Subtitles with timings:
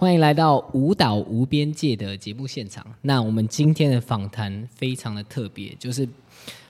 [0.00, 2.86] 欢迎来到舞蹈无边界的节目现场。
[3.02, 6.08] 那我们今天的访谈非常的特别，就是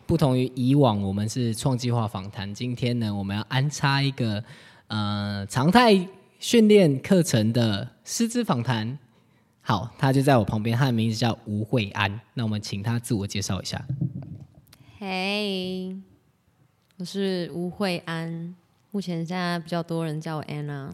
[0.04, 4.42] 不同于以往我们是创计划访谈，今天呢我们要安插一个
[4.88, 6.08] 呃常态
[6.40, 8.98] 训练课程的师资访谈。
[9.60, 12.20] 好，他就在我旁边，他的名字叫吴慧安。
[12.34, 13.80] 那我们请他自我介绍一下。
[14.98, 15.96] 嘿，
[16.96, 18.56] 我是吴慧安，
[18.90, 20.90] 目前现在比较多人叫我 Anna。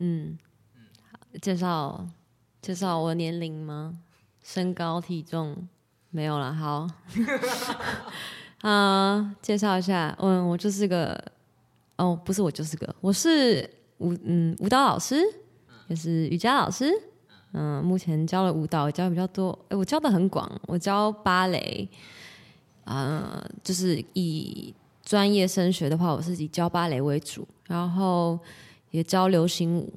[0.00, 0.45] 嗯好
[1.40, 2.06] 介绍
[2.62, 3.98] 介绍我年龄吗？
[4.42, 5.68] 身高体重
[6.10, 6.88] 没有了，好。
[8.62, 11.22] 啊、介绍一下，嗯，我就是个，
[11.96, 13.68] 哦，不是我就是个，我是
[13.98, 15.20] 舞嗯舞蹈老师，
[15.88, 16.90] 也是瑜伽老师。
[17.52, 21.88] 嗯，目前教了舞蹈，教的比较多，哎，我教的很广，我教芭蕾，
[22.84, 28.38] 啊、就是以专业升学的话，我是以教芭蕾为主，然后
[28.90, 29.92] 也教流行舞，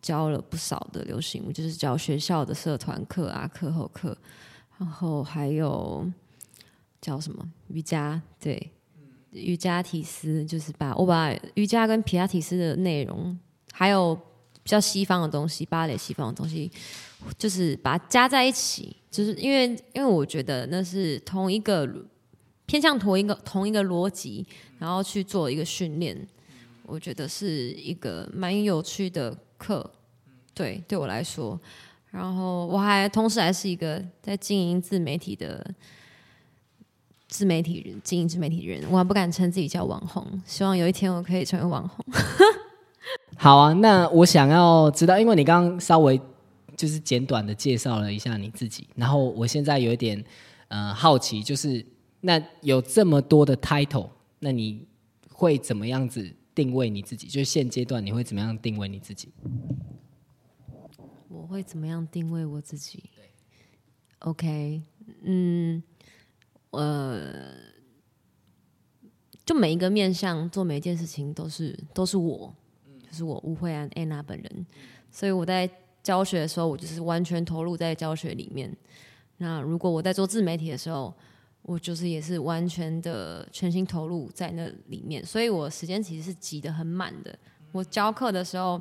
[0.00, 4.16] 教了不少的流行舞，就是教学校的社团课啊、课后课，
[4.78, 6.06] 然后还有
[7.00, 8.70] 教什么瑜伽，对，
[9.30, 13.38] 瑜伽体斯，就是把我把瑜伽跟皮拉提斯的内容，
[13.72, 16.70] 还有比较西方的东西，芭蕾西方的东西，
[17.36, 21.88] 就是把它加在一起，就是因为因为我觉得那是同一个
[22.66, 24.46] 偏向同一个同一个逻辑，
[24.78, 26.26] 然后去做一个训练，
[26.84, 29.90] 我觉得是一个蛮有趣的课，
[30.54, 31.60] 对，对我来说。
[32.10, 35.68] 然后我还同时还是一个在经营自媒体的
[37.28, 42.02] 自媒体人，经营自媒体人，我还不敢称自己叫网红，希望有一天我可以成为网红。
[43.36, 46.18] 好啊，那我想要知道，因为你刚刚稍微
[46.76, 50.24] 就是简短的介绍了一下你自己，然后我现在有一点
[50.68, 51.84] 呃好奇，就是
[52.22, 54.86] 那有这么多的 title，那你
[55.30, 57.28] 会怎么样子定位你自己？
[57.28, 59.28] 就是现阶段你会怎么样定位你自己？
[61.28, 63.04] 我会怎么样定位我自己
[64.18, 64.82] ？OK，
[65.22, 65.80] 嗯，
[66.70, 67.54] 呃，
[69.46, 72.52] 就每一个面向做每一件事情都是都是我，
[73.08, 74.66] 就是我吴慧安 Anna 本人，
[75.12, 75.70] 所以我在
[76.02, 78.76] 教学的时候，我就是完全投入在教学里面。
[79.36, 81.14] 那如果我在做自媒体的时候，
[81.62, 87.38] 我就是也是完全的全心投入在那里面，所以我时间其实是挤得很满的。
[87.72, 88.80] 我教课的时候，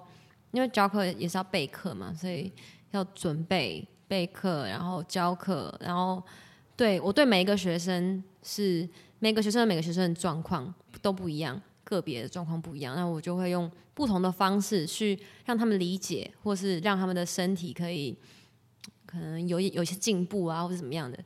[0.51, 2.51] 因为教课也是要备课嘛，所以
[2.91, 6.23] 要准备备课，然后教课，然后
[6.77, 8.87] 对我对每一个学生是
[9.19, 18.17] 每个学生的每个学生的状况都不一样，个别的状况不一样，那我就会用不同的方式去让他们理解，或是让他们的身体可以
[19.05, 21.19] 可能有有些进步啊，或者怎么样的。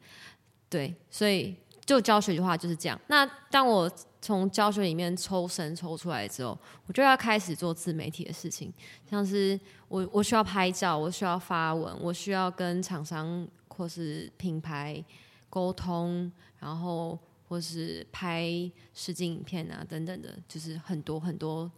[0.71, 1.53] 对，所以
[1.85, 2.97] 就教学的话就是这样。
[3.07, 8.71] 那当我从教学里面抽身抽出来之后，我就要开始做自媒体的事情，
[9.09, 15.03] 像是我我需要拍照，我需要发文，我需要跟厂商或是品牌
[15.49, 18.47] 沟通，然后或是拍
[18.93, 21.69] 实景影片啊等等的，就是很多很多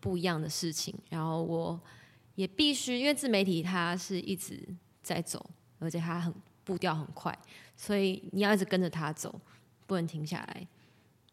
[0.00, 0.92] 不一样的事情。
[1.08, 1.80] 然后我
[2.34, 4.60] 也必须，因为自媒体它是一直
[5.02, 6.34] 在走，而且它很
[6.64, 7.36] 步调很快，
[7.78, 9.40] 所以你要一直跟着他走，
[9.86, 10.66] 不能停下来。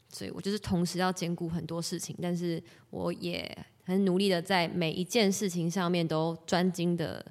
[0.07, 7.25] 所以我就是同时要兼顾很多事情，但是我也很努力的在每一件事情上面都专精的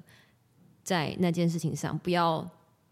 [0.83, 2.47] 在那件事情上，不要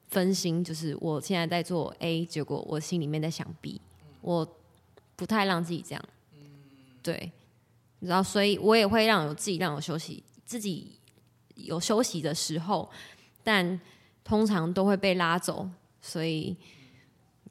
[0.08, 0.64] 分心。
[0.64, 3.80] 就是我现在在做 A，结果我心里面在想 B，
[4.22, 4.58] 我
[5.16, 6.04] 不太让自己这样。
[7.04, 7.32] 对，
[8.00, 10.98] 然后所以我也会让我自己让我休息，自己
[11.54, 12.90] 有休息的时候，
[13.44, 13.80] 但
[14.24, 15.70] 通常都会被拉走，
[16.04, 16.56] 所以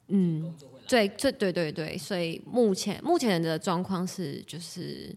[0.07, 0.55] 嗯。
[0.85, 5.15] 对，对对对对，所以目前目前的状况是，就是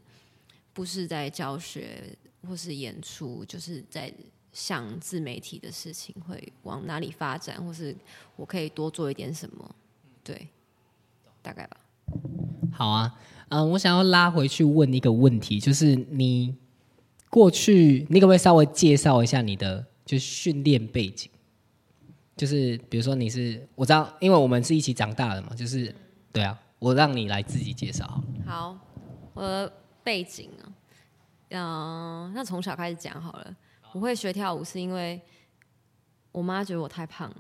[0.73, 2.17] 不是在教学
[2.47, 4.11] 或是演出，就是在
[4.53, 7.95] 想自媒体的事情会往哪里发展，或是
[8.37, 9.75] 我可以多做一点什么，
[10.23, 10.49] 对，
[11.43, 11.77] 大概吧。
[12.73, 13.19] 好啊，
[13.49, 16.55] 嗯、我想要拉回去问一个问题，就是你
[17.29, 21.29] 过去，你可不可以稍微介绍一下你的就训练背景？
[22.37, 25.95] 就是比如说你是，我知道，因为我们是一起长大的嘛，就是
[26.33, 28.25] 对啊，我让你来自己介绍好了。
[28.47, 28.79] 好，
[29.33, 29.73] 我的
[30.05, 30.69] 背景啊，
[31.51, 33.57] 嗯、那从小开始讲好了。
[33.93, 35.19] 我会学跳舞是因为
[36.31, 37.37] 我妈觉得我太胖了。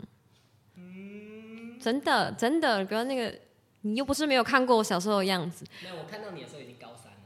[1.78, 3.38] 真的真的，不要那个，
[3.82, 5.66] 你又不是没有看过我小时候的样子。
[5.82, 7.18] 没有，我看到你的时候已经高三了，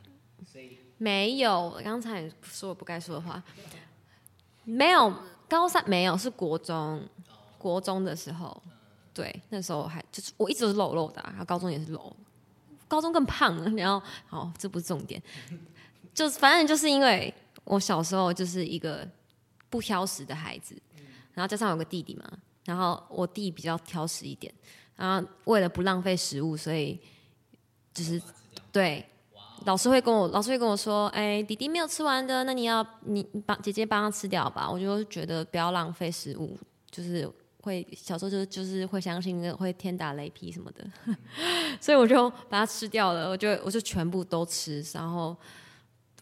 [0.45, 3.41] 所以没有，刚才你说我不该说的话。
[4.65, 5.15] 没有，
[5.49, 7.01] 高三没有，是国中，
[7.61, 8.61] 国中的时候，
[9.13, 12.17] 对，那时候还就是我一直都是露肉的、然后高中也是露，
[12.89, 15.23] 高中更胖了，然后好，这不是重点，
[16.15, 17.33] 就是反正就是因为
[17.65, 19.07] 我小时候就是一个
[19.69, 20.75] 不挑食的孩子，
[21.35, 22.25] 然后加上有个弟弟嘛，
[22.65, 24.53] 然后我弟比较挑食一点，
[24.97, 26.99] 然后为了不浪费食物，所以
[27.93, 28.21] 就是
[28.73, 29.05] 对。
[29.67, 36.59] 老师会跟我，老师会跟我说：“哎，弟弟没有吃完的，那你要你帮姐姐帮他吃掉吧。”我就觉得不要浪费食物，
[36.91, 37.31] 就是
[37.63, 40.85] 会小时候就就是会相信会天打雷劈什么的，
[41.81, 43.29] 所以我就把它吃掉了。
[43.29, 45.37] 我就我就全部都吃，然后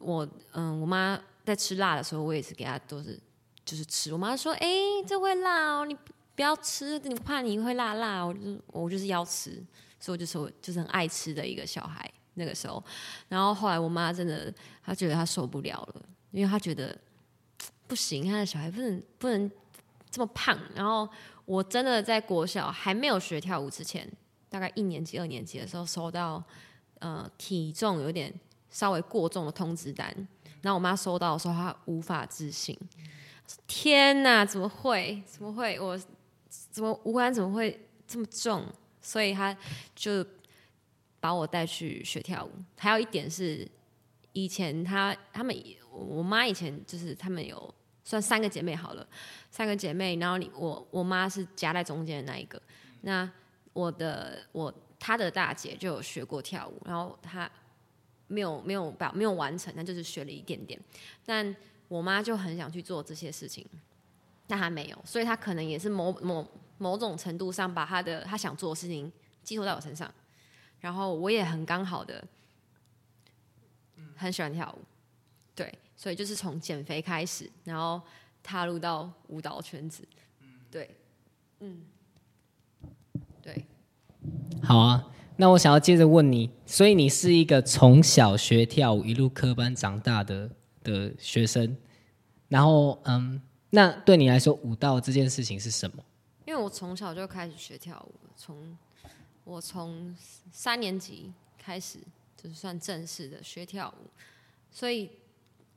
[0.00, 3.18] 我嗯，我妈在吃辣的时候，我也是给她都是
[3.64, 4.12] 就是吃。
[4.12, 4.68] 我妈说：“哎，
[5.06, 5.96] 这会辣哦，你
[6.34, 9.52] 不要吃，你怕你会辣辣。”我就我就是要吃，
[10.00, 12.10] 所以我就说就是很爱吃的一个小孩。
[12.34, 12.80] 那个时候，
[13.28, 14.54] 然后后来我妈真的，
[14.84, 16.96] 她觉得她受不了了，因为她觉得
[17.88, 19.50] 不行，她的小孩不能不能
[20.10, 20.58] 这么胖。
[20.74, 21.08] 然后
[21.44, 24.10] 我真的在国小还没有学跳舞之前，
[24.48, 26.42] 大概一年级、二年级的时候，收到
[26.98, 28.32] 呃体重有点
[28.70, 30.06] 稍微过重的通知单。
[30.62, 32.78] 然后我妈收到的时候，她无法置信，
[33.66, 35.22] 天哪，怎么会？
[35.26, 35.78] 怎么会？
[35.78, 35.98] 我
[36.48, 38.64] 怎么五官怎么会这么重？
[39.00, 39.56] 所以她
[39.94, 40.24] 就。
[41.20, 43.68] 把我带去学跳舞，还有一点是，
[44.34, 45.52] 以前他他们
[45.90, 47.74] 我妈以前就是他们有
[48.08, 49.06] 算三个姐妹好了，
[49.50, 52.58] 三个姐妹，然后你我我妈是夹在中间的那一个，
[53.02, 53.30] 那
[53.74, 57.50] 我的我她的大姐就有学过跳舞，然后她
[58.26, 60.80] 没有没有把没有完成，但就是学了一点点，
[61.26, 61.54] 但
[61.86, 63.66] 我妈就很想去做这些事情，
[64.46, 69.12] 但她没有，所以她可能也是某某某种程度上把她的她想做的事情
[69.42, 70.10] 寄托在我身上。
[70.80, 72.24] 然后我也很刚好的，
[74.16, 74.82] 很喜欢跳舞，
[75.54, 78.00] 对，所以就是从减肥开始，然后
[78.42, 80.02] 踏入到舞蹈圈子，
[80.70, 80.96] 对，
[81.60, 81.82] 嗯，
[83.42, 83.66] 对，
[84.62, 85.04] 好啊，
[85.36, 90.48] 那我想要接着问你，所以你是一个从小学跳舞一路科班长大的
[90.82, 91.76] 的学生，
[92.48, 96.02] 然后嗯，那对你来说舞蹈这件事情是什么？
[96.46, 98.78] 因为我从小就开始学跳舞，从。
[99.44, 100.14] 我从
[100.52, 101.98] 三年级开始
[102.36, 104.10] 就是算正式的学跳舞，
[104.70, 105.10] 所以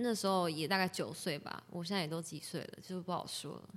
[0.01, 1.63] 那时候也大概九岁吧。
[1.69, 3.69] 我现在也都几岁了，就是不好说了。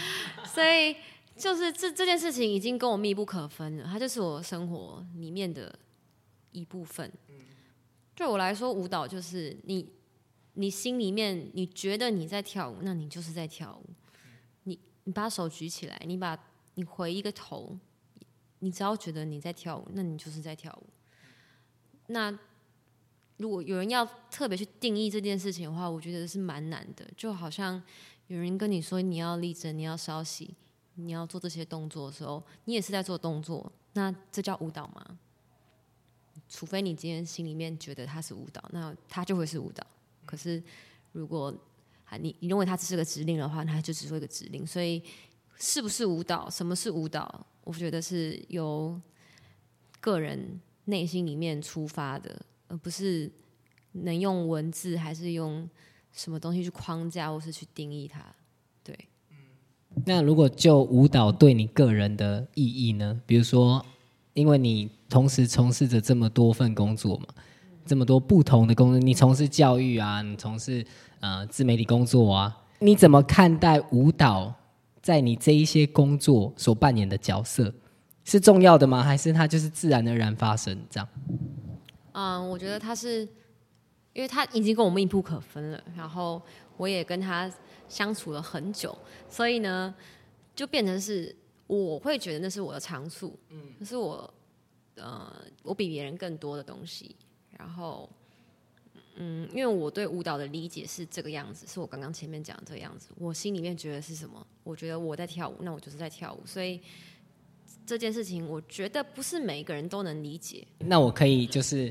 [0.46, 0.96] 所以
[1.36, 5.78] 就是这这件事情已经跟我密不可分了，它就是我生活里面的
[6.52, 7.12] 一部分。
[8.14, 9.92] 对我来说，舞蹈就是你
[10.54, 13.90] 你心里面你觉得你在跳舞，那你就是在跳舞。
[14.64, 16.38] 你你把手举起来，你把
[16.74, 17.78] 你回一个头。
[18.60, 20.90] 你只要觉得你在跳舞，那你就是在跳舞。
[22.08, 22.36] 那
[23.38, 27.04] 如果有人要特别去定义这件事情的话，我觉得是蛮难的。
[27.16, 27.82] 就好像
[28.28, 30.54] 有人跟你说你要立正、你要稍息、
[30.94, 33.72] 你要做这些动作的时候，你也是在做动作。
[33.94, 35.18] 那这叫舞蹈吗？
[36.48, 39.86] 除非你今天心里面觉得它是舞蹈，那它就会是舞蹈。
[40.24, 40.62] 可是
[41.12, 41.54] 如果
[42.20, 44.66] 你你认为它只是个指令的话，那它就只是一个指令。
[44.66, 45.02] 所以
[45.58, 46.48] 是不是舞蹈？
[46.48, 47.46] 什么是舞蹈？
[47.64, 49.00] 我觉得是由
[50.00, 53.30] 个人内心里面出发的，而不是
[53.92, 55.68] 能用文字还是用
[56.12, 58.24] 什么东西去框架或是去定义它。
[58.84, 58.96] 对。
[60.06, 63.20] 那如果就舞蹈对你个人的意义呢？
[63.26, 63.84] 比如说，
[64.34, 67.26] 因为你同时从事着这么多份工作嘛，
[67.84, 70.86] 这么多不同的工作，你从事教育啊，你从事
[71.20, 74.54] 呃自媒体工作啊，你怎么看待舞蹈？
[75.00, 77.72] 在你这一些工作所扮演的角色
[78.24, 79.02] 是重要的吗？
[79.02, 81.08] 还是它就是自然而然发生这样？
[82.18, 83.20] 嗯，我觉得他是，
[84.12, 86.42] 因为他已经跟我密不可分了，然后
[86.76, 87.48] 我也跟他
[87.88, 88.96] 相处了很久，
[89.30, 89.94] 所以呢，
[90.52, 91.32] 就变成是
[91.68, 94.34] 我会觉得那是我的长处，嗯，那是我
[94.96, 95.32] 呃
[95.62, 97.14] 我比别人更多的东西，
[97.56, 98.10] 然后。
[99.20, 103.08] 嗯，因为我对舞蹈的理解是这个样子，是我刚刚前面讲的这个样子。
[103.16, 104.46] 我心里面觉得是什么？
[104.62, 106.46] 我觉得我在跳舞，那我就是在跳舞。
[106.46, 106.80] 所以
[107.88, 110.66] 这件事情，我觉得不是每一个人都能理解。
[110.80, 111.90] 那我可以就是，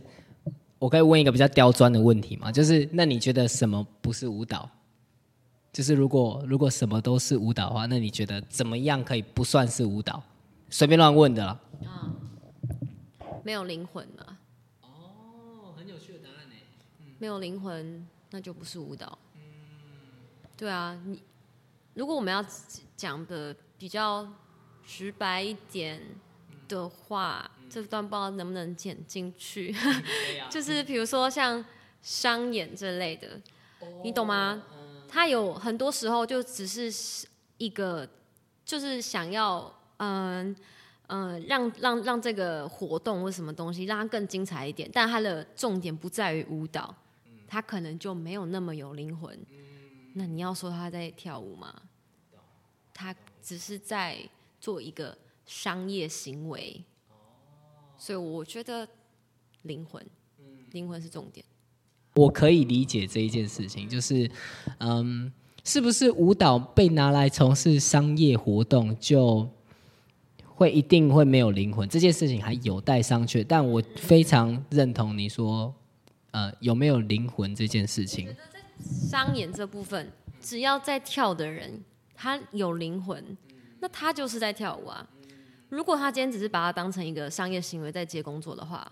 [0.78, 2.52] 我可以问一个比较刁钻的问题吗？
[2.52, 4.70] 就是那你觉得什么不是舞蹈？
[5.74, 10.22] 就是如果如果什么都是舞蹈的话，那你觉得怎么样可以不算是舞蹈？
[10.70, 11.60] 随便乱问的啦。
[11.84, 12.14] 啊，
[13.44, 14.38] 没有灵魂了。
[17.20, 19.18] 没有灵魂，那就不是舞蹈。
[19.36, 19.42] 嗯
[20.56, 21.20] 对啊，你
[21.96, 22.46] 如果我们要
[22.96, 24.28] 讲的比较
[24.88, 26.02] 直白一点
[26.68, 29.76] 的话，这段不知道能不能剪进去。
[30.50, 31.64] 就是比如说像
[32.02, 33.40] 商演这类的，
[34.04, 34.64] 你懂吗？
[35.10, 37.28] 他有很多时候就只是
[37.58, 38.08] 一个，
[38.66, 40.56] 就是想要嗯
[41.08, 46.96] 嗯让让让这个活动或什么东西让它更精彩一点，但它的重点不在于舞蹈。
[47.48, 49.38] 它可能就没有那么有灵魂。
[50.14, 51.74] 那你要说他在跳舞吗？
[52.94, 54.18] 他只是在
[54.60, 56.84] 做一个商业行为。
[57.98, 58.88] 所以我觉得
[59.64, 60.06] 灵魂，
[60.72, 61.46] 灵魂是重点。
[62.16, 64.30] 我可以理解这一件事情，就是，
[64.80, 65.32] 嗯，
[65.64, 69.48] 是不是舞蹈被拿来从事商业活动，就
[70.46, 71.88] 会一定会没有灵魂？
[71.88, 73.44] 这件事情还有待商榷。
[73.48, 75.74] 但我非常认同你说，
[76.32, 78.36] 呃，有没有灵魂这件事情。
[78.80, 81.84] 商演这部分，只要在跳的人，
[82.16, 83.38] 他有灵魂，
[83.80, 85.08] 那他就是在跳舞啊。
[85.70, 88.90] 如果他今天只是把它当成一个商业行为在接工作的话，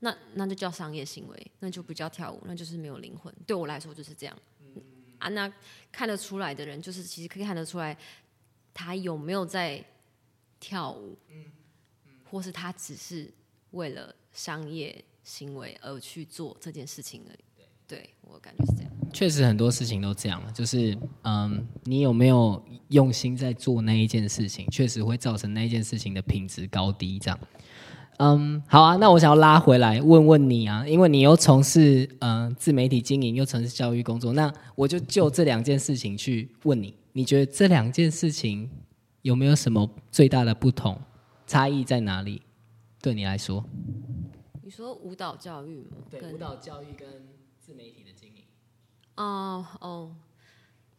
[0.00, 3.34] 那那就叫商业行为，那就不叫跳舞，那就是没有灵魂。
[3.46, 4.38] 对我来说就是这样。
[5.18, 5.50] 啊，那
[5.90, 7.96] 看得出来的人，就是其实可以看得出来，
[8.74, 9.82] 他有没有在
[10.60, 11.16] 跳舞，
[12.30, 13.32] 或是他只是
[13.70, 17.45] 为了商业行为而去做这件事情而已。
[17.88, 18.92] 对我感觉是这样。
[19.12, 27.18] 确实很多事情都这样，就是嗯，你有没有用心在做那一件事情，确实会造成那一件事情的品质高低。
[27.18, 27.38] 这样，
[28.18, 38.68] 嗯，好啊，那我想要拉回来问问你啊，因为你又从事嗯自媒体经营，又从事教育工作，那我就就这两件事情去问你，你觉得这两件事情
[39.22, 41.00] 有没有什么最大的不同？
[41.46, 42.42] 差异在哪里？
[43.00, 43.64] 对你来说？
[44.62, 45.96] 你说舞蹈教育吗？
[46.10, 47.08] 跟舞蹈教育跟
[47.66, 48.44] 自媒体的经营。
[49.16, 50.14] 哦哦，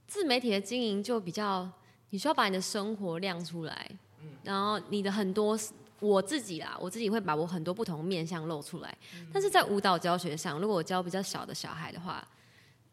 [0.05, 1.69] 自媒体的经营就比较，
[2.09, 3.89] 你需要把你的生活亮出来，
[4.21, 5.57] 嗯然后你的很多
[6.01, 8.97] 我自己啦，我自己会把我很多不同面向露出来。
[9.31, 12.27] 但是在舞蹈教学上，如果我教比较小的小孩的话，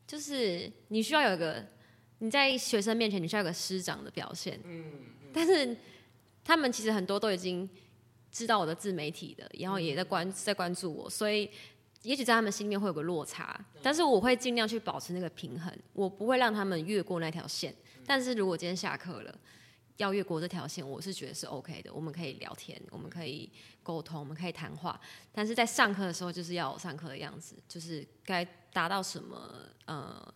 [0.06, 1.66] 就是你需要有一个
[2.18, 4.84] 你在学生面前你需要有个师长的表现，嗯，
[5.32, 5.76] 但是
[6.44, 7.68] 他们其实很多都已经
[8.30, 11.50] 知道我的自媒体的，然后也在关在关注我，所以。
[12.04, 17.74] 也许在他们心里面会有个落差，但是我会尽量去保持那个平衡，我不会让他们越过那条线。
[18.06, 19.38] 但是如果今天下课了，
[19.96, 23.50] 要越过这条线，我是觉得是 OK 的，我们可以聊天，我们可以
[23.82, 25.00] 沟通，我们可以谈话。
[25.32, 29.50] 但是在上课的时候，就是要有上课的样子，就是该达到什么
[29.86, 30.34] 呃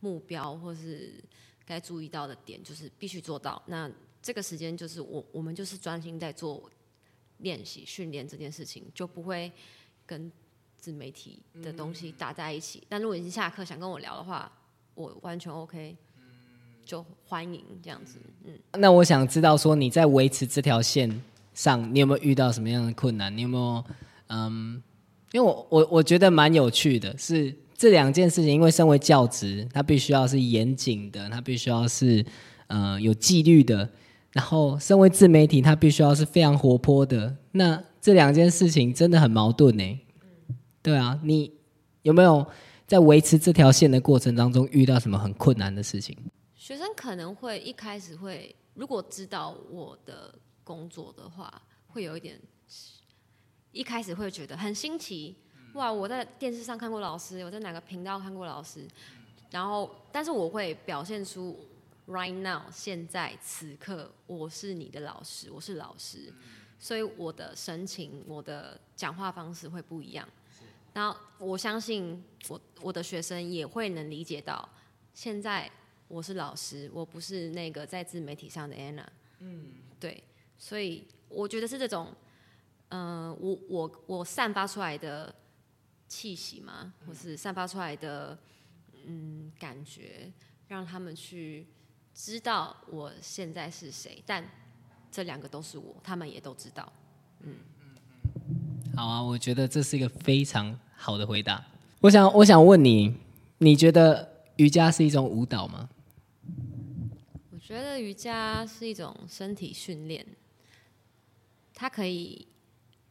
[0.00, 1.22] 目标，或是
[1.64, 3.62] 该注意到的点，就是必须做到。
[3.66, 3.88] 那
[4.20, 6.68] 这个时间就是我我们就是专心在做
[7.38, 9.52] 练习训练这件事情，就不会
[10.04, 10.32] 跟。
[10.84, 14.52] 自媒体的东西打在一起，但如果你下课想跟我聊的话，
[14.94, 15.96] 我完全 OK，
[16.84, 18.18] 就欢迎这样子。
[18.44, 21.10] 嗯，那我想知道说你在维持这条线
[21.54, 23.34] 上，你有没有遇到什么样的困难？
[23.34, 23.82] 你有没有
[24.26, 24.82] 嗯？
[25.32, 32.22] 因为我我我觉得蛮有趣的，是这两件事情，因为身为教职，它必须要是严谨的，它必须要是
[32.66, 33.88] 呃有纪律的，
[34.32, 37.34] 然后身为自媒体，它必须要是非常活泼的。
[37.52, 40.00] 那这两件事情真的很矛盾呢。
[40.84, 41.50] 对啊，你
[42.02, 42.46] 有没有
[42.86, 46.14] 在维持这条线的过程当中遇到什么很困难的事情？
[46.54, 52.38] 学生可能会一开始会，如果知道我的工作的话，会有一点，
[53.72, 55.34] 一开始会觉得很新奇。
[55.72, 58.86] 哇，我在电视上看过老师，我在哪个频道看过老师，
[59.50, 61.66] 然后，但是我会表现出
[62.08, 66.30] right now 现在此刻我是你的老师，我是老师，
[66.78, 70.28] 所以我的神情、我的讲话方式会不一样。
[70.94, 74.66] 然后我相信我我的学生也会能理解到，
[75.12, 75.68] 现在
[76.06, 79.04] 我是老师，我不是那个在自媒体上的 Anna。
[79.40, 80.22] 嗯，对，
[80.56, 82.14] 所以我觉得是这种，
[82.90, 85.34] 嗯，我我我散发出来的
[86.06, 88.38] 气息嘛，或是散发出来的
[89.04, 90.32] 嗯感觉，
[90.68, 91.66] 让他们去
[92.14, 94.22] 知道我现在是谁。
[94.24, 94.48] 但
[95.10, 96.92] 这两个都是我，他们也都知道。
[97.40, 97.56] 嗯。
[98.96, 101.64] 好啊，我觉得这是一个非常好的回答。
[102.00, 103.16] 我想，我想问你，
[103.58, 105.88] 你觉得瑜伽是一种舞蹈吗？
[107.50, 110.24] 我觉得瑜伽是一种身体训练，
[111.74, 112.46] 它可以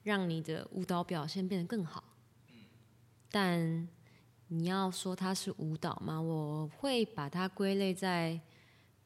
[0.04, 2.02] 让你的舞蹈表现变得更好。
[3.30, 3.86] 但
[4.48, 6.22] 你要说它是舞蹈吗？
[6.22, 8.40] 我会把它归类在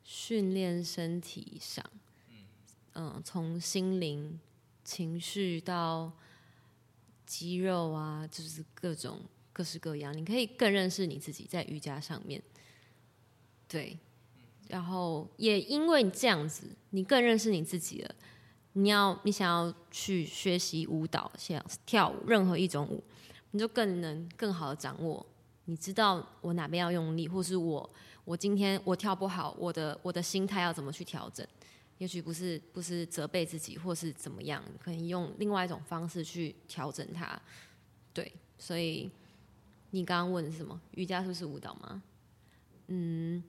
[0.03, 1.83] 训练身体上。
[2.93, 4.39] 嗯，从心灵、
[4.83, 6.11] 情绪到。
[7.27, 9.19] 肌肉啊，就是各种
[9.53, 12.41] 各式各样，你可以更认识你自己在瑜伽上面，
[13.67, 13.99] 对，
[14.69, 18.15] 然后也因为你这样子，你更认识你自己了。
[18.73, 23.03] 你要你想要去学习舞蹈，想跳舞，任何一种舞，
[23.51, 25.25] 你就更能更好的掌握。
[25.65, 27.89] 你知道我哪边要用力，或是我
[28.23, 31.45] 我今天我跳不好，我的我的心态要怎么去调整？
[31.97, 37.39] 也许不是不是责备自己，或是怎么样，可以用另外一种方式去调整它。
[38.13, 39.09] 对，所以
[39.91, 40.79] 你刚刚问的是什么？
[40.91, 42.01] 瑜伽是不是舞蹈吗？
[42.87, 43.43] 嗯，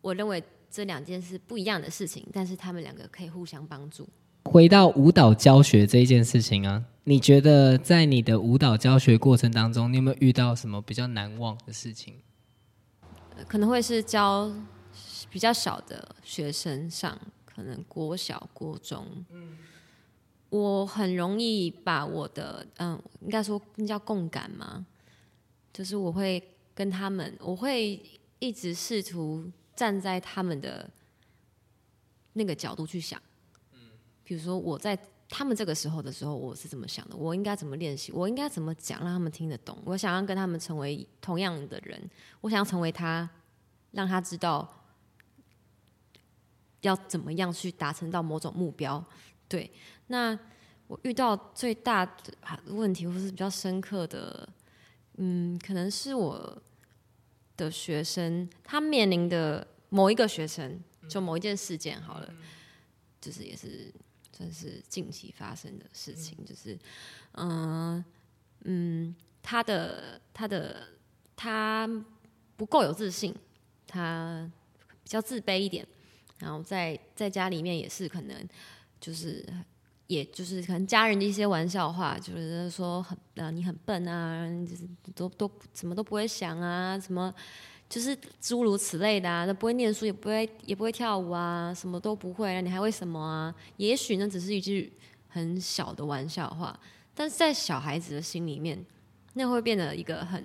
[0.00, 4.08] 我认为这两件事不一样的事情，但是他们两个可以互相帮助。
[4.44, 12.14] 回到舞蹈教学这一件事情啊，你觉得在你的舞蹈教学过程当中，你有没有遇到什么比较难忘的事情？
[13.46, 14.50] 可能会是教
[15.30, 19.06] 比较小的学生上，可能国小、国中。
[19.30, 19.58] 嗯，
[20.50, 24.86] 我很容易把我的嗯，应该说那叫共感嘛，
[25.72, 26.42] 就是我会
[26.74, 28.00] 跟他们，我会
[28.38, 30.88] 一直试图站在他们的
[32.32, 33.20] 那个角度去想。
[34.24, 37.16] 比如说我在他们这个时候的时候，我是怎么想的？
[37.16, 38.12] 我应该怎么练习？
[38.12, 39.76] 我应该怎么讲，让他们听得懂？
[39.84, 43.28] 我想要跟他们成为同样的人，我想要成为他，
[43.90, 44.77] 让他知道
[46.82, 49.04] 要怎么样去达成到某种目标。
[49.48, 49.70] 对，
[50.08, 50.38] 那
[50.86, 52.14] 我遇到最大的
[52.66, 54.48] 问题，或是比较深刻的，
[55.16, 56.62] 嗯，可能是我
[57.56, 62.34] 的学生他面临的某一个学生，就某一件事件好了，
[63.20, 63.92] 就是也是。
[64.30, 66.78] 算是近期发生的事情，就是，
[67.32, 68.04] 嗯
[68.62, 70.90] 嗯，他的他的
[71.34, 71.90] 他
[72.56, 73.34] 不够有自信，
[73.84, 74.48] 他
[75.02, 75.84] 比较自卑一点，
[76.38, 78.48] 然后在在家里面也是可能，
[79.00, 79.44] 就是
[80.06, 87.34] 也就是可能家人的一些玩笑话，就是说很啊你很笨啊，就是都都什么都不会想啊，什么。
[87.90, 93.54] 就是诸如此类的啊，那不会念书，也不会也不会跳舞啊，什么都不会，你还会什么啊？
[93.78, 94.92] 也许那只是一句
[95.26, 96.78] 很小的玩笑话，
[97.14, 98.84] 但是在小孩子的心里面，
[99.32, 100.44] 那会变得一个很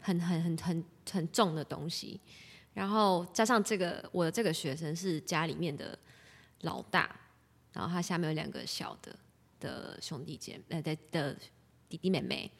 [0.00, 2.18] 很很很很很重的东西。
[2.74, 5.98] 然后加上这个，我的这个学生是家里面的
[6.62, 7.14] 老大，
[7.72, 9.14] 然后他下面有两个小的
[9.60, 11.36] 的兄弟姐妹，的的
[11.88, 12.50] 弟弟妹妹，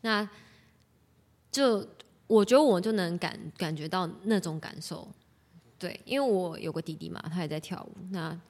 [0.00, 0.28] 那
[1.50, 1.86] 就。
[2.28, 5.06] 我觉得我就能感感觉到那种感受，
[5.78, 7.92] 对，因为我有个弟弟嘛，他也在跳舞。
[8.10, 8.40] 那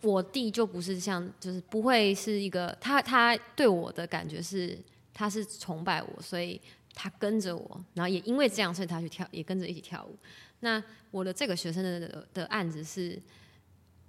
[0.00, 4.76] 我弟就不是像，就是不会是一个他，他对我的感觉是
[5.14, 6.60] 他是崇拜我，所以
[6.94, 10.16] 他跟着我，然后也因为这样，所以他去跳，也跟着一起跳舞。
[10.60, 13.20] 那我的这个学生的的案子是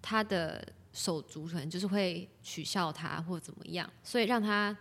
[0.01, 4.75] 他的手足可能就是会取笑他或怎么样，所以让他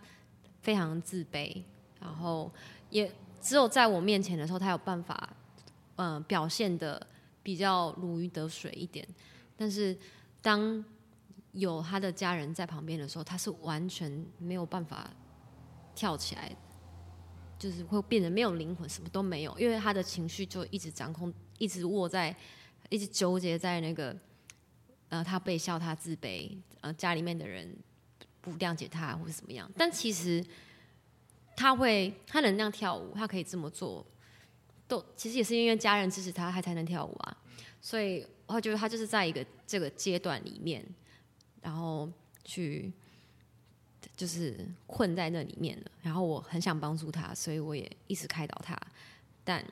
[0.61, 1.63] 非常自卑，
[1.99, 2.51] 然后
[2.89, 3.11] 也。
[3.43, 5.35] 只有在我面前的时候，他有办法，
[5.95, 7.07] 嗯，表现的
[7.41, 9.03] 比较如鱼得水一点。
[9.57, 9.97] 但是，
[10.43, 10.85] 当
[11.53, 15.09] 有他的家人在旁边的时候，他是完全没有办法
[15.95, 16.55] 跳起来，
[17.61, 22.35] 就是会变得没有灵魂，什么都没有，因为他的情绪就一直掌控，一直握在，
[22.89, 24.17] 一直纠结在那个，
[25.09, 27.77] 呃，他被笑，他自卑，呃，家里面的人
[28.41, 29.71] 不谅解他，或者怎么样。
[29.77, 30.43] 但其实。
[31.53, 34.03] 他会，他能那样跳舞，他可以这么做，
[34.87, 37.37] 都其实也是因为家人支持他，他才能跳舞啊。
[37.81, 40.83] 所以我觉得他就是在一个这个阶段里面，
[41.61, 42.09] 然后
[42.43, 42.91] 去
[44.21, 44.55] 就是
[44.85, 45.91] 困在那里面了。
[46.03, 48.79] 然后我很想帮助他，所以我也一直开导他，
[49.43, 49.65] 但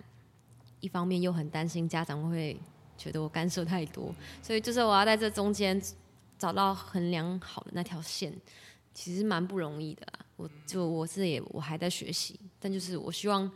[0.79, 2.59] 一方面又很担心家长会
[2.97, 5.79] 觉得我干涉太多，所以就是我要在这中间
[6.39, 8.33] 找到衡量好的那条线。
[8.91, 13.49] 其实蛮不容易的，我就我是也我还在学习，但就是我希望，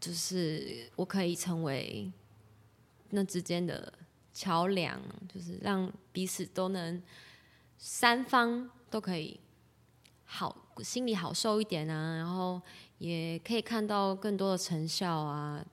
[0.00, 2.10] 就是我可以成为
[3.10, 3.92] 那之间的
[4.32, 7.00] 桥梁，就是让彼此都能
[7.76, 9.40] 三方都可以
[10.24, 12.60] 好，心里好受一点啊，然后
[12.98, 15.64] 也可以看到更多的成效啊，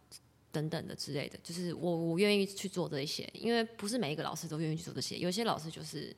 [0.52, 1.38] 等等的之类的。
[1.44, 6.16] 就是我我愿意去做这些，因为不是每一个老师都愿意去做这些，有些老师就是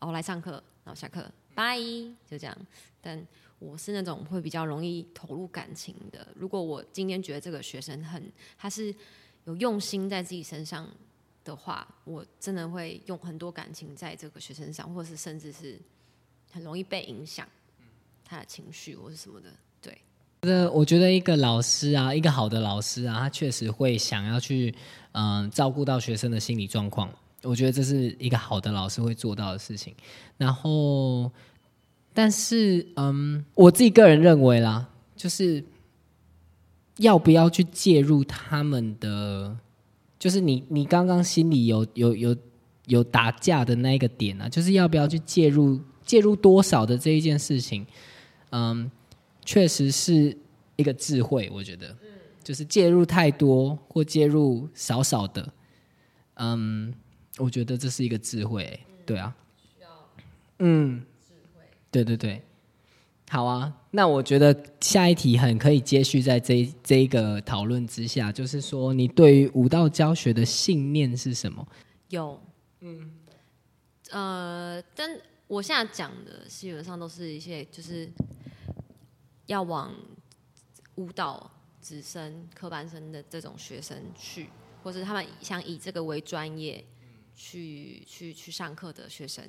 [0.00, 0.62] 哦来上课。
[0.82, 1.76] 然后下课，拜，
[2.26, 2.56] 就这样。
[3.02, 3.24] 但
[3.58, 6.26] 我是那种会比较容易投入感情的。
[6.34, 8.92] 如果我今天觉得这个学生很，他是
[9.44, 10.90] 有用心在自己身上
[11.44, 15.78] 的话，我真的会用很多感情在这个学生上，或是甚至是
[16.50, 17.46] 很容易被影响
[18.24, 19.48] 他的情绪或是什么的。
[19.80, 19.98] 对，
[20.40, 24.74] 呃，我觉得一个老师啊，一个好的老师啊，他确实会想要去
[25.12, 27.10] 嗯照顾到学生的心理状况。
[27.42, 29.94] 我觉得这是一个好的老师会做到的事情。
[30.36, 31.32] 然后，
[32.12, 34.86] 但是，嗯，我自己个人认为啦，
[35.16, 35.64] 就是
[36.98, 39.56] 要不要去介入他们的，
[40.18, 42.36] 就是你你刚刚心里有有有
[42.84, 45.80] 有打架的那一个点啊，就是要不要去介入
[46.10, 47.86] 介入多少的这一件事情，
[48.50, 48.90] 嗯，
[49.44, 50.36] 确实是
[50.76, 51.48] 一个智慧。
[51.52, 51.96] 我觉得，
[52.42, 55.52] 就是介入太多或介入少少的，
[56.34, 56.92] 嗯。
[57.38, 59.88] 我觉得这是一个智慧，对啊，需要，
[60.58, 62.42] 嗯，智慧，对对对。
[63.30, 71.66] 好啊，那我觉得下一题很可以接续在这这一个讨论之下，就是说你对于舞蹈教学的信念是什么？
[72.10, 72.38] 有，
[72.80, 73.10] 嗯，
[74.10, 75.08] 呃，但
[75.50, 78.08] 我现在讲的基本上都是一些就是
[79.46, 79.92] 要往
[80.94, 81.50] 舞蹈
[81.82, 84.48] 直升科班生的这种学生去，
[84.84, 86.84] 或者他们想以这个为专业
[87.34, 89.44] 去去去上课的学生，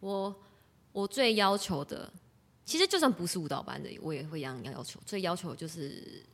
[0.00, 0.34] 我
[0.92, 2.10] 我最要求的。
[2.64, 4.98] 其实就算不是舞蹈班的，我也会一样要求。
[5.04, 6.24] 最要求就是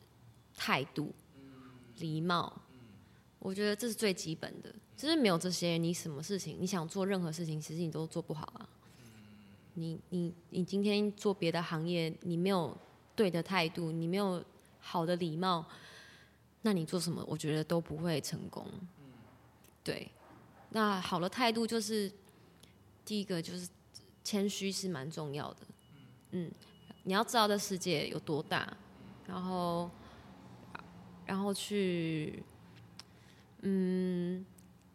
[0.55, 1.13] 态度、
[1.97, 2.63] 礼貌。
[3.41, 4.73] 我觉得这是最基本的。
[4.97, 8.69] 就是没有这些，你什么事情，你想做任何事情，其实你都做不好啊。
[9.75, 12.77] 你你你今天做别的行业，你没有
[13.15, 14.43] 对的态度，你没有
[14.81, 15.65] 好的礼貌，
[16.63, 18.67] 那你做什么，我觉得都不会成功。
[19.83, 20.11] 对。
[20.73, 22.09] 那好的态度就是
[23.05, 23.69] 第一个，就是
[24.23, 25.67] 谦虚是蛮重要的。
[26.31, 26.49] 嗯，
[27.03, 28.77] 你要知道这世界有多大，
[29.27, 29.91] 然后，
[31.27, 32.41] 然后去，
[33.63, 34.47] 嗯，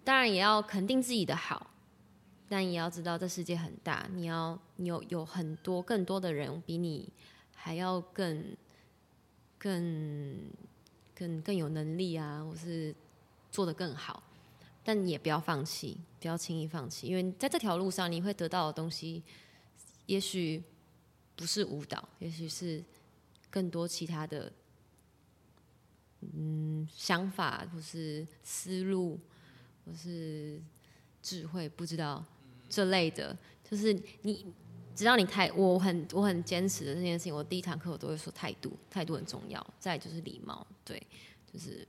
[0.05, 1.69] 当然也要肯定自己的好，
[2.47, 7.09] 但也要知道这世界很大，你要有有很多更多的人比你
[7.53, 8.55] 还要更
[9.57, 10.37] 更
[11.13, 12.93] 更更有能力啊，或是
[13.51, 14.23] 做得更好，
[14.83, 19.23] 但你也不要放弃，不要轻易放弃，因为在这条路上你会得到的东西，
[20.05, 20.63] 也许。
[21.37, 22.81] 不是舞蹈，也许是
[23.49, 24.49] 更多其他的，
[26.21, 29.19] 嗯，想法或是思路，
[29.85, 30.57] 或是
[31.21, 32.23] 智慧，不知道
[32.69, 33.37] 这类的。
[33.69, 34.45] 就是你，
[34.95, 37.35] 只要你态，我很我很坚持的这件事情。
[37.35, 39.65] 我第一堂课我都会说态度，态度很重要。
[39.77, 41.05] 再就是礼貌，对，
[41.51, 41.85] 就是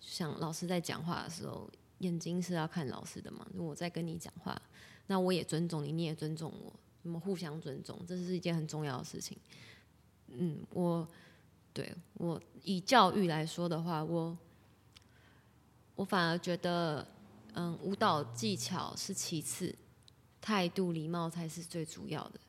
[0.00, 3.46] 像老师在讲话的时候，眼睛是要看老师的嘛。
[3.52, 4.60] 如果我在跟你讲话，
[5.06, 6.72] 那我也尊重你，你也尊重我。
[7.02, 9.38] 我们互相尊重，这是一件很重要的事情。
[10.28, 11.06] 嗯，我
[11.72, 14.36] 对我以教育来说的话，我
[15.94, 17.06] 我反而觉得，
[17.54, 19.72] 嗯，舞蹈技巧是其次，
[20.40, 22.40] 态度礼貌才是最主要的。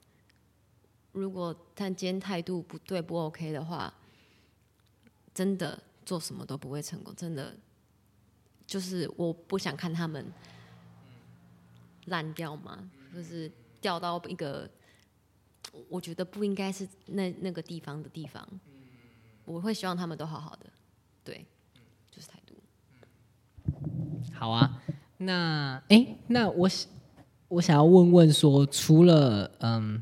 [1.11, 3.93] 如果他今天态度不对不 OK 的话，
[5.33, 7.13] 真的做什么都不会成功。
[7.15, 7.55] 真的，
[8.65, 10.25] 就是我不想看他们
[12.05, 13.51] 烂掉嘛，就是。
[13.79, 14.67] 掉到一个
[15.87, 18.45] 我觉得不应该是那那个地方的地方，
[19.45, 20.65] 我会希望他们都好好的，
[21.23, 21.45] 对，
[22.09, 22.55] 就是态度。
[24.33, 24.81] 好啊，
[25.17, 26.67] 那哎，那我
[27.49, 30.01] 我想要问问说，除了嗯，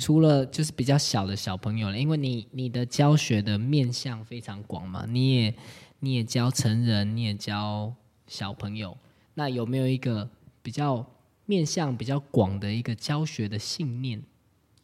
[0.00, 5.54] 除了就是比较小的小朋友了，因为你你的教学的面向非常广嘛，你也
[6.00, 7.94] 你也教成人，你也教
[8.26, 8.98] 小朋友，
[9.34, 10.28] 那有没有一个
[10.62, 11.06] 比较？
[11.46, 14.22] 面向比较广的一个教学的信念，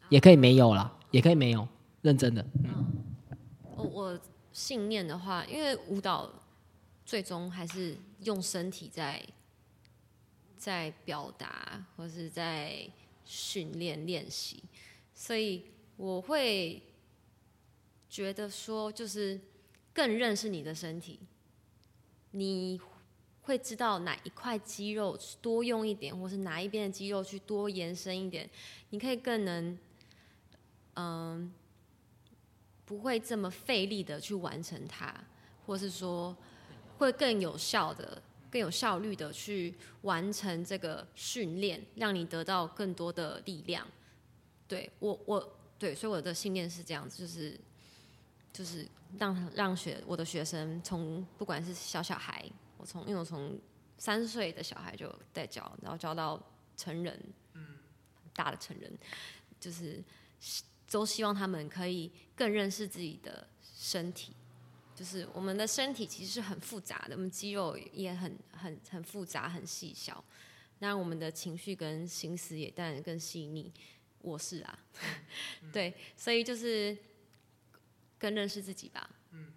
[0.09, 1.65] 也可以没有啦，也可以没有，
[2.01, 2.45] 认真的。
[2.61, 2.85] 嗯，
[3.73, 4.19] 我我
[4.51, 6.29] 信念的话，因为舞蹈
[7.05, 9.25] 最终还是用身体在
[10.57, 12.85] 在表达，或是在
[13.23, 14.61] 训练练习，
[15.17, 16.79] 所以我会
[18.07, 19.41] 觉得说，就是
[19.91, 21.19] 更认识你的身体，
[22.29, 22.79] 你。
[23.47, 28.49] 会知道哪一块肌肉多用一点，或是哪一边的肌肉去多延伸一点，
[28.89, 29.79] 你可以更能，
[30.95, 31.53] 嗯，
[32.83, 35.15] 不会这么费力的去完成它，
[35.65, 36.35] 或是说
[36.97, 43.87] 会更有效的、更有效率的去完成这个训练，让你得到更多的力量。
[44.67, 47.59] 对我，我对，所以我的信念是这样子，就是
[48.51, 52.43] 就是让让学我的学生从不管是小小孩。
[52.77, 53.59] 我从因为我从
[53.97, 56.41] 三岁的小孩就在教，然后教到
[56.75, 57.19] 成人，
[57.53, 57.65] 嗯，
[58.33, 58.91] 大的成人，
[59.59, 60.03] 就是
[60.91, 64.33] 都希望他们可以更认识自己的身体。
[64.93, 70.23] 就是我们的身体其实是很复杂的，我们肌肉也很很很复杂、很细小。
[70.79, 73.71] 那我们的情绪跟心思也当然更细腻。
[74.21, 74.79] 我是啊，
[75.71, 76.97] 对，所以就是
[78.17, 79.09] 更认识自己吧。
[79.31, 79.47] 嗯，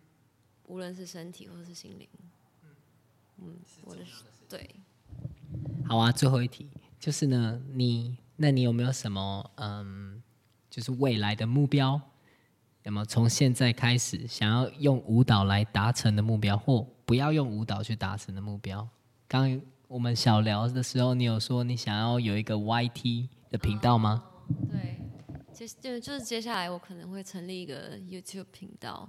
[0.66, 2.08] 无论是身体或是心灵。
[3.38, 4.02] 嗯，我的
[4.48, 4.68] 对，
[5.88, 6.12] 好啊。
[6.12, 6.68] 最后一题
[6.98, 10.22] 就是呢，你那你有没有什么嗯，
[10.68, 12.00] 就是未来的目标？
[12.82, 18.86] 那么从现在开始想要用舞蹈来达成的目标，或不要用舞蹈去达成的目标？
[19.26, 24.24] 刚我们小聊的时候，你有说你想要有一个 YT 的频道吗？
[24.70, 25.00] 对，
[25.52, 29.08] 接就就是接下来我可能会成立一个 YouTube 频道，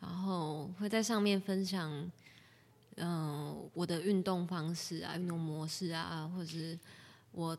[0.00, 2.10] 然后会在上面分享。
[2.96, 6.78] 嗯，我的运动方式啊，运动模式啊，或者是
[7.32, 7.58] 我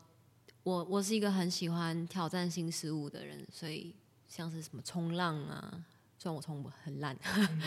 [0.62, 3.94] 我我是一个很喜欢挑战新事物的人，所以
[4.26, 5.84] 像是什么冲浪啊，
[6.18, 7.14] 虽然我冲很烂，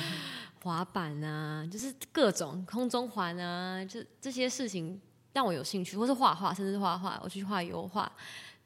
[0.64, 5.00] 滑板啊，就是各种空中环啊，就这些事情
[5.32, 8.12] 让我有兴趣，或是画画，甚至是画画，我去画油画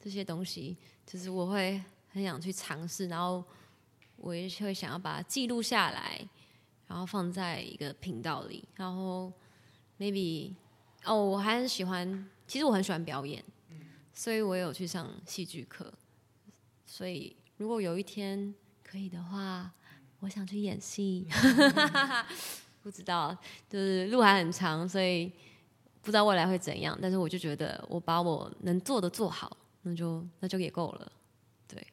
[0.04, 3.42] 这些东西，就是我会很想去尝试，然后
[4.16, 6.20] 我也会想要把它记录下来，
[6.86, 9.32] 然后放在一个频道里，然后
[9.98, 10.52] maybe
[11.04, 13.42] 哦，我还很喜欢，其实我很喜欢表演，
[14.12, 15.90] 所以我有去上戏剧课，
[16.84, 19.72] 所以如果有一天可以的话。
[20.20, 21.26] 我想去演戏，
[22.82, 23.36] 不知道，
[23.68, 25.30] 就是路还很长，所以
[26.00, 26.98] 不知道未来会怎样。
[26.98, 31.12] 但是我就觉得，我把我能做的做好，那就那就也够了。
[31.68, 31.86] 对，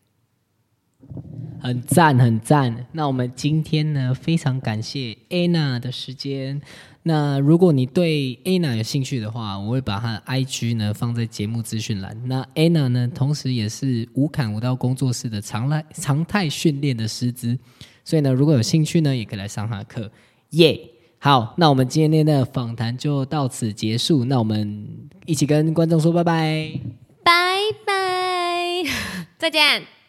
[1.61, 2.87] 很赞，很赞。
[2.93, 6.61] 那我们今天呢，非常感谢 Anna 的时间。
[7.03, 12.15] 那如果你对 Anna 有兴趣的话，我会把她的 IG 呢放在节目资讯栏。
[12.27, 17.57] 那 Anna 呢，同时也是无砍舞蹈工作室的常来常态训练的师资。
[18.03, 20.11] 所以呢，如果有兴趣呢，也可以来上她的课，
[20.51, 20.79] 耶！
[21.23, 24.25] 好，那我们今天的访谈就到此结束。
[24.25, 24.87] 那我们
[25.27, 26.71] 一起跟观众说拜拜，
[27.23, 28.83] 拜拜，
[29.37, 30.00] 再见。